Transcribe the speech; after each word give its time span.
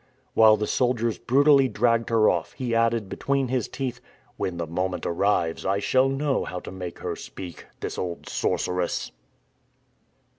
While 0.33 0.57
the 0.57 0.65
soldiers 0.65 1.19
brutally 1.19 1.67
dragged 1.67 2.09
her 2.09 2.27
off, 2.27 2.53
he 2.53 2.73
added 2.73 3.07
between 3.07 3.49
his 3.49 3.67
teeth, 3.67 4.01
"When 4.35 4.57
the 4.57 4.65
moment 4.65 5.05
arrives 5.05 5.63
I 5.63 5.77
shall 5.77 6.09
know 6.09 6.43
how 6.43 6.59
to 6.61 6.71
make 6.71 6.97
her 6.97 7.15
speak, 7.15 7.67
this 7.81 7.99
old 7.99 8.27
sorceress!" 8.27 9.11